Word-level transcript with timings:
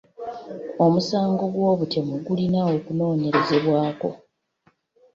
Omusango 0.85 1.43
gw'obutemu 1.53 2.13
gulina 2.25 2.59
okunoonyerezebwako. 2.75 4.09